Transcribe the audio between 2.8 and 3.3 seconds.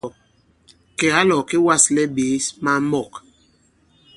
mɔ̂k.